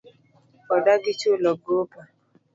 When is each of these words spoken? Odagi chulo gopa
Odagi 0.75 1.11
chulo 1.19 1.51
gopa 1.65 2.01